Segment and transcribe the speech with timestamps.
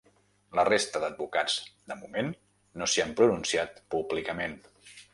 [0.59, 1.59] La resta d’advocats,
[1.93, 2.33] de moment,
[2.83, 4.61] no s’hi han pronunciat públicament.